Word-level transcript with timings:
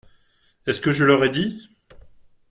Est-ce 0.65 0.81
que 0.81 0.91
je 0.91 1.03
leur 1.03 1.23
ai 1.23 1.29
dit?… 1.29 1.69